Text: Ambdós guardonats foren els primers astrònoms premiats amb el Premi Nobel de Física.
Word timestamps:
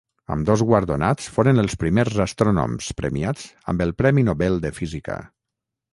Ambdós 0.35 0.61
guardonats 0.69 1.27
foren 1.35 1.63
els 1.65 1.75
primers 1.83 2.17
astrònoms 2.25 2.89
premiats 3.03 3.47
amb 3.75 3.85
el 3.89 3.95
Premi 4.03 4.25
Nobel 4.31 4.59
de 4.65 4.77
Física. 4.79 5.25